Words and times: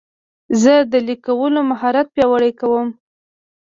زه 0.61 0.73
د 0.91 0.93
لیک 1.05 1.21
کولو 1.27 1.59
مهارت 1.71 2.07
پیاوړی 2.15 2.51
کوم. 2.59 2.87